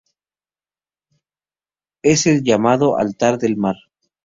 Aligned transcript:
Es 2.01 2.25
el 2.25 2.41
llamado 2.41 2.97
altar 2.97 3.37
del 3.37 3.55
Mar. 3.55 3.75